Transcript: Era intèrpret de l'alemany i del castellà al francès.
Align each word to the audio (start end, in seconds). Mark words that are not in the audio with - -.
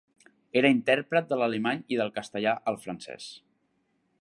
Era 0.61 0.71
intèrpret 0.75 1.27
de 1.33 1.37
l'alemany 1.41 1.83
i 1.97 1.99
del 2.01 2.11
castellà 2.17 2.55
al 2.73 2.81
francès. 2.87 3.29